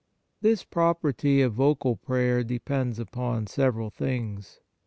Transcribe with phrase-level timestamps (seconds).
[0.41, 4.59] This property of vocal prayer depends upon several things.